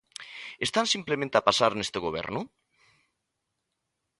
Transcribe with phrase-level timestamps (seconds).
[0.67, 2.41] ¿Están simplemente a pasar neste goberno?